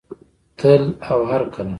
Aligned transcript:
تل 0.59 0.83
او 1.11 1.19
هرکله. 1.31 1.69